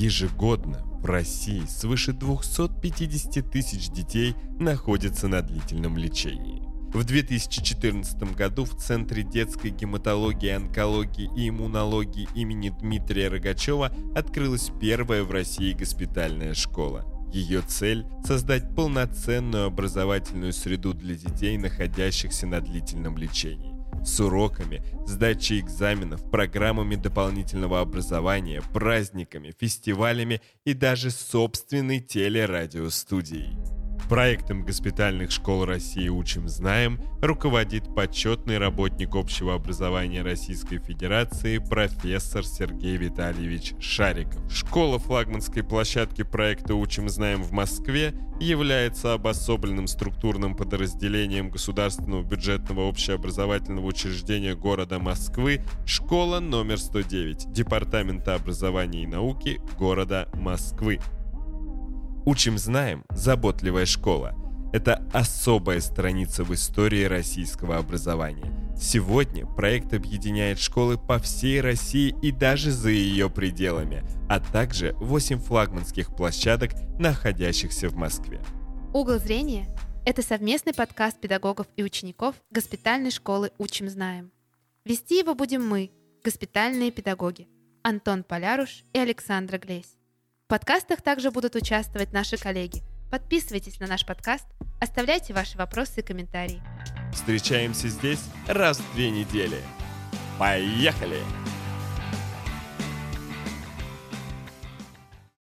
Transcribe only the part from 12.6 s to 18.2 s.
Дмитрия Рогачева открылась первая в России госпитальная школа. Ее цель–